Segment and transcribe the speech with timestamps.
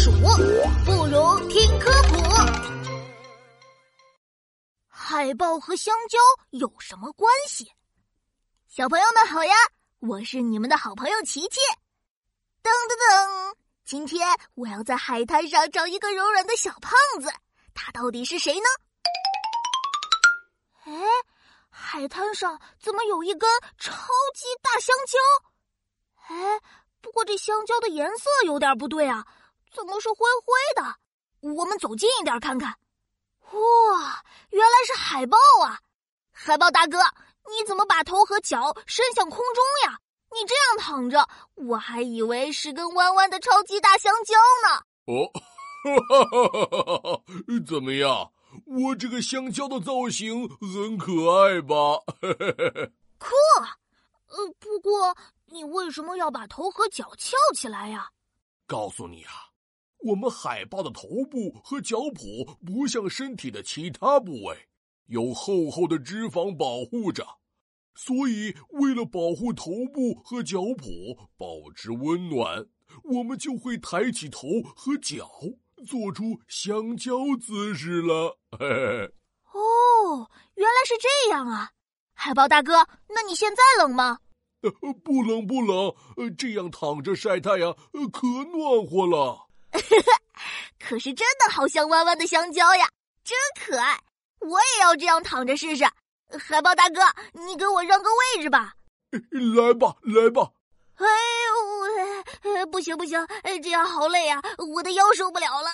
[0.00, 2.16] 鼠，不如听科普。
[4.88, 6.18] 海豹和香蕉
[6.52, 7.70] 有什么关系？
[8.66, 9.54] 小朋友们好呀，
[9.98, 11.60] 我是你们的好朋友琪琪。
[12.62, 17.30] 噔噔噔，今天我要在海滩上找一个柔软的小胖子，
[17.74, 18.66] 他到底是谁呢？
[20.86, 20.92] 哎，
[21.68, 23.92] 海滩上怎么有一根超
[24.34, 25.18] 级大香蕉？
[26.34, 26.58] 哎。
[27.02, 29.26] 不过这香蕉的颜色有点不对啊，
[29.72, 30.52] 怎么是灰灰
[30.82, 30.96] 的？
[31.54, 32.76] 我们走近一点看看。
[33.52, 35.80] 哇，原来是海豹啊！
[36.32, 36.98] 海豹大哥，
[37.48, 39.98] 你怎么把头和脚伸向空中呀？
[40.32, 44.84] 你这样躺着，我还以为是根弯弯的超级大香蕉呢。
[45.06, 45.30] 哦！
[47.66, 48.32] 怎么样？
[48.66, 51.74] 我这个香蕉的造型很可爱吧？
[53.18, 53.28] 酷。
[54.28, 55.16] 呃，不过。
[55.52, 58.08] 你为什么要把头和脚翘起来呀？
[58.68, 59.49] 告诉你啊，
[60.02, 64.56] 我们海豹的头部和脚蹼不像身体的其他部位，
[65.06, 67.26] 有厚厚的脂肪保护着，
[67.94, 72.66] 所以为了保护头部和脚蹼，保持温暖，
[73.04, 75.28] 我们就会抬起头和脚，
[75.86, 78.38] 做出香蕉姿势了。
[78.52, 79.12] 嘿嘿
[79.52, 81.72] 哦，原来是这样啊！
[82.14, 84.18] 海豹大哥，那你现在冷吗？
[84.62, 89.49] 呃，不冷不冷，呃，这样躺着晒太阳，呃，可暖和了。
[90.78, 92.88] 可是真的好像弯弯的香蕉呀，
[93.24, 94.00] 真可爱！
[94.40, 95.84] 我也要这样躺着试试。
[96.38, 97.00] 海豹大哥，
[97.32, 98.74] 你给我让个位置吧。
[99.10, 100.50] 来吧，来吧。
[100.94, 101.06] 哎
[102.56, 103.26] 呦，不行不行，
[103.62, 104.40] 这样好累啊，
[104.74, 105.70] 我的腰受不了了。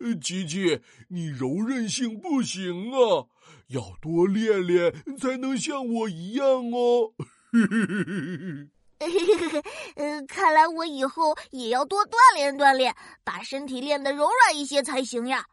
[0.00, 3.26] 呃， 琪琪，你柔韧性不行啊。
[3.68, 7.12] 要多练练，才能像我一样哦。
[9.06, 9.62] 嘿嘿嘿嘿
[9.96, 15.44] 呃，看来我以后也要多锻炼锻炼，把身体练得柔软一些才行呀。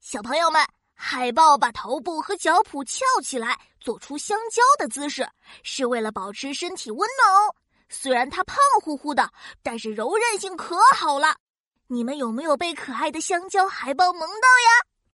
[0.00, 0.60] 小朋友们，
[0.94, 5.26] 海豹把头部和脚蹼翘起来，做出香蕉的姿势，
[5.62, 7.54] 是为了保持身体温暖哦。
[7.88, 9.30] 虽然它胖乎乎的，
[9.62, 11.36] 但是柔韧性可好了。
[11.86, 14.93] 你们有没有被可爱的香蕉海豹萌到呀？